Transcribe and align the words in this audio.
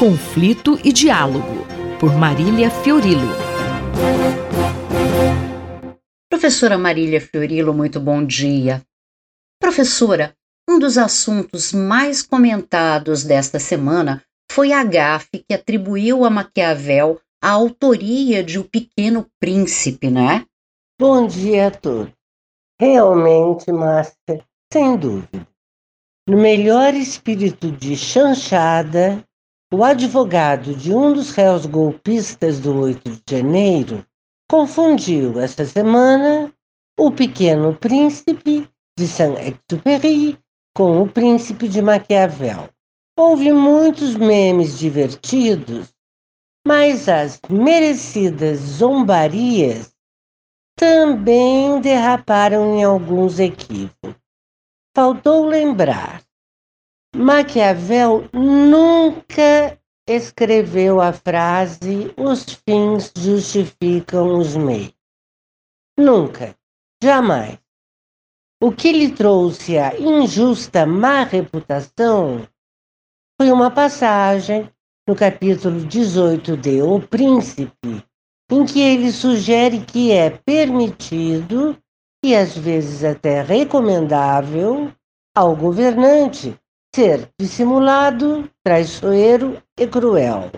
Conflito 0.00 0.80
e 0.82 0.94
Diálogo, 0.94 1.66
por 2.00 2.14
Marília 2.14 2.70
Fiorilo. 2.70 3.28
Professora 6.26 6.78
Marília 6.78 7.20
Fiorilo, 7.20 7.74
muito 7.74 8.00
bom 8.00 8.24
dia. 8.24 8.80
Professora, 9.60 10.34
um 10.66 10.78
dos 10.78 10.96
assuntos 10.96 11.74
mais 11.74 12.22
comentados 12.22 13.24
desta 13.24 13.58
semana 13.58 14.24
foi 14.50 14.72
a 14.72 14.82
gafe 14.82 15.44
que 15.46 15.52
atribuiu 15.52 16.24
a 16.24 16.30
Maquiavel 16.30 17.20
a 17.44 17.50
autoria 17.50 18.42
de 18.42 18.58
O 18.58 18.64
Pequeno 18.64 19.26
Príncipe, 19.38 20.08
né? 20.08 20.46
Bom 20.98 21.26
dia 21.26 21.66
a 21.66 21.70
todos. 21.70 22.10
Realmente, 22.80 23.70
Master, 23.70 24.42
sem 24.72 24.96
dúvida. 24.96 25.46
No 26.26 26.38
melhor 26.38 26.94
espírito 26.94 27.70
de 27.70 27.94
chanchada, 27.98 29.22
o 29.72 29.84
advogado 29.84 30.74
de 30.74 30.92
um 30.92 31.12
dos 31.12 31.30
réus 31.30 31.64
golpistas 31.64 32.58
do 32.58 32.76
8 32.80 33.08
de 33.08 33.22
janeiro 33.36 34.04
confundiu 34.50 35.38
essa 35.38 35.64
semana 35.64 36.52
o 36.98 37.12
Pequeno 37.12 37.76
Príncipe 37.76 38.68
de 38.98 39.06
Saint-Exupéry 39.06 40.36
com 40.74 41.00
o 41.00 41.08
Príncipe 41.08 41.68
de 41.68 41.80
Maquiavel. 41.80 42.68
Houve 43.16 43.52
muitos 43.52 44.16
memes 44.16 44.76
divertidos, 44.76 45.94
mas 46.66 47.08
as 47.08 47.40
merecidas 47.48 48.58
zombarias 48.58 49.94
também 50.76 51.80
derraparam 51.80 52.76
em 52.76 52.82
alguns 52.82 53.38
equívocos. 53.38 54.16
Faltou 54.96 55.46
lembrar 55.46 56.22
Maquiavel 57.14 58.28
nunca 58.32 59.76
escreveu 60.08 61.00
a 61.00 61.12
frase 61.12 62.14
os 62.16 62.44
fins 62.44 63.12
justificam 63.16 64.38
os 64.38 64.56
meios. 64.56 64.94
Nunca, 65.98 66.56
jamais. 67.02 67.58
O 68.62 68.70
que 68.70 68.92
lhe 68.92 69.10
trouxe 69.10 69.76
a 69.76 69.98
injusta 69.98 70.86
má 70.86 71.24
reputação 71.24 72.46
foi 73.40 73.50
uma 73.50 73.72
passagem 73.72 74.70
no 75.08 75.16
capítulo 75.16 75.84
18 75.84 76.56
de 76.56 76.80
O 76.80 77.00
Príncipe, 77.00 78.04
em 78.50 78.64
que 78.64 78.80
ele 78.80 79.10
sugere 79.10 79.84
que 79.84 80.12
é 80.12 80.30
permitido 80.30 81.76
e 82.24 82.36
às 82.36 82.56
vezes 82.56 83.02
até 83.02 83.42
recomendável 83.42 84.92
ao 85.34 85.56
governante 85.56 86.56
ser 86.94 87.30
dissimulado, 87.38 88.50
traiçoeiro 88.64 89.62
e 89.78 89.86
cruel, 89.86 90.50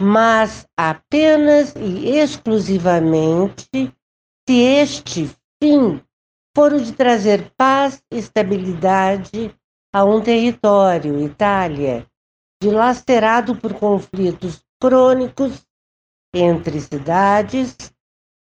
mas 0.00 0.66
apenas 0.76 1.74
e 1.76 2.08
exclusivamente 2.16 3.94
se 4.48 4.62
este 4.62 5.30
fim 5.62 6.02
for 6.56 6.72
o 6.72 6.80
de 6.80 6.92
trazer 6.92 7.52
paz 7.56 8.02
e 8.12 8.18
estabilidade 8.18 9.54
a 9.92 10.04
um 10.04 10.20
território, 10.20 11.20
Itália, 11.20 12.06
dilacerado 12.60 13.56
por 13.56 13.74
conflitos 13.74 14.64
crônicos 14.80 15.64
entre 16.34 16.80
cidades, 16.80 17.76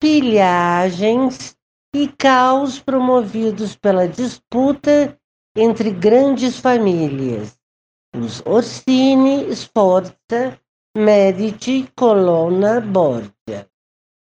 pilhagens 0.01 1.57
e 1.95 2.09
caos 2.09 2.79
promovidos 2.79 3.77
pela 3.77 4.07
disputa 4.07 5.19
entre 5.57 5.91
grandes 5.91 6.59
famílias, 6.61 7.59
os 8.15 8.45
Orsini, 8.45 9.51
Sforza, 9.57 10.61
Medici, 10.97 11.91
Colonna, 11.97 12.81
Borgia. 12.81 13.67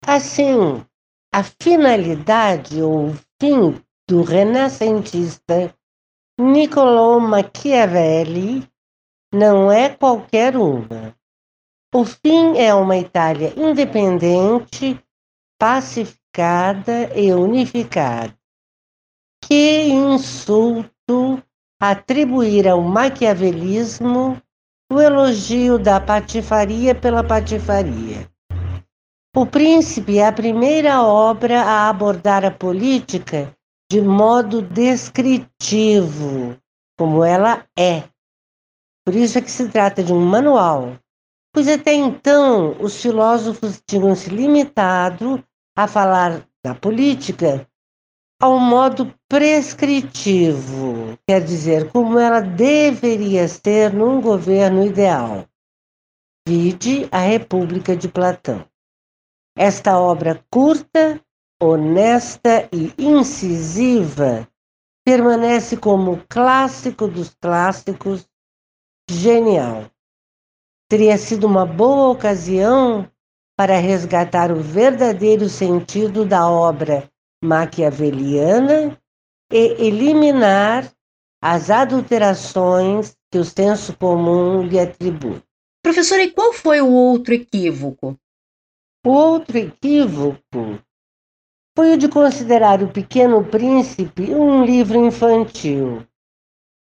Assim, 0.05 0.83
a 1.33 1.43
finalidade 1.43 2.81
ou 2.81 3.13
fim 3.39 3.81
do 4.07 4.23
renascentista 4.23 5.75
Niccolò 6.39 7.19
Machiavelli 7.19 8.65
não 9.33 9.71
é 9.71 9.89
qualquer 9.89 10.55
uma. 10.55 11.15
O 11.93 12.05
fim 12.05 12.57
é 12.57 12.73
uma 12.73 12.97
Itália 12.97 13.53
independente, 13.57 15.01
pacificada 15.59 17.11
e 17.17 17.33
unificada. 17.33 18.37
Que 19.43 19.87
insulto 19.87 20.96
atribuir 21.79 22.67
ao 22.67 22.81
maquiavelismo 22.81 24.41
o 24.91 25.01
elogio 25.01 25.77
da 25.77 25.99
patifaria 25.99 26.95
pela 26.95 27.23
patifaria. 27.23 28.29
O 29.35 29.45
Príncipe 29.45 30.17
é 30.17 30.27
a 30.27 30.31
primeira 30.31 31.03
obra 31.03 31.61
a 31.61 31.89
abordar 31.89 32.43
a 32.43 32.51
política 32.51 33.53
de 33.91 34.01
modo 34.01 34.61
descritivo, 34.61 36.57
como 36.97 37.23
ela 37.23 37.65
é. 37.77 38.03
Por 39.05 39.13
isso 39.13 39.37
é 39.37 39.41
que 39.41 39.51
se 39.51 39.69
trata 39.69 40.03
de 40.03 40.11
um 40.11 40.25
manual, 40.25 40.97
pois 41.53 41.67
até 41.67 41.93
então 41.93 42.75
os 42.81 43.01
filósofos 43.01 43.81
tinham 43.85 44.15
se 44.15 44.29
limitado 44.29 45.43
a 45.77 45.87
falar 45.87 46.43
da 46.65 46.73
política 46.73 47.66
ao 48.39 48.59
modo 48.59 49.11
prescritivo, 49.27 51.17
quer 51.27 51.43
dizer, 51.43 51.91
como 51.91 52.19
ela 52.19 52.39
deveria 52.39 53.47
ser 53.47 53.91
num 53.91 54.21
governo 54.21 54.85
ideal. 54.85 55.47
Vide 56.47 57.09
a 57.11 57.19
República 57.19 57.95
de 57.95 58.07
Platão. 58.07 58.63
Esta 59.57 59.99
obra 59.99 60.45
curta, 60.51 61.19
honesta 61.59 62.69
e 62.71 62.93
incisiva 62.99 64.47
permanece 65.03 65.75
como 65.75 66.23
clássico 66.29 67.07
dos 67.07 67.33
clássicos, 67.41 68.29
genial. 69.09 69.89
Teria 70.87 71.17
sido 71.17 71.47
uma 71.47 71.65
boa 71.65 72.09
ocasião 72.09 73.09
para 73.57 73.79
resgatar 73.79 74.51
o 74.51 74.61
verdadeiro 74.61 75.49
sentido 75.49 76.23
da 76.23 76.47
obra 76.47 77.09
maquiaveliana 77.43 78.99
e 79.51 79.87
eliminar 79.87 80.91
as 81.41 81.69
adulterações 81.69 83.15
que 83.31 83.37
o 83.37 83.45
senso 83.45 83.95
comum 83.95 84.63
lhe 84.63 84.79
atribui. 84.79 85.41
Professora, 85.83 86.23
e 86.23 86.31
qual 86.31 86.53
foi 86.53 86.81
o 86.81 86.91
outro 86.91 87.33
equívoco? 87.33 88.17
O 89.05 89.09
outro 89.09 89.57
equívoco 89.57 90.79
foi 91.77 91.93
o 91.93 91.97
de 91.97 92.09
considerar 92.09 92.81
O 92.81 92.91
Pequeno 92.91 93.45
Príncipe 93.45 94.33
um 94.33 94.65
livro 94.65 94.97
infantil. 94.97 96.05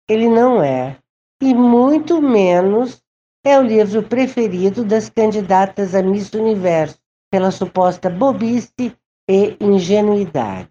Ele 0.10 0.30
não 0.30 0.64
é, 0.64 0.98
e 1.42 1.54
muito 1.54 2.22
menos 2.22 3.04
é 3.46 3.60
o 3.60 3.62
livro 3.62 4.02
preferido 4.02 4.84
das 4.84 5.10
candidatas 5.10 5.94
a 5.94 6.02
Miss 6.02 6.34
Universo, 6.34 6.98
pela 7.30 7.52
suposta 7.52 8.10
bobice 8.10 8.96
e 9.30 9.58
ingenuidade. 9.60 10.70